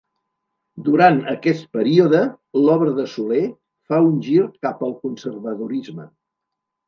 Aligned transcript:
Durant 0.85 1.19
aquest 1.33 1.65
període, 1.75 2.21
l'obra 2.61 2.95
de 3.01 3.05
Soler 3.11 3.43
fa 3.91 4.01
un 4.07 4.17
gir 4.29 4.41
cap 4.67 4.83
al 4.87 4.95
conservadorisme. 5.05 6.07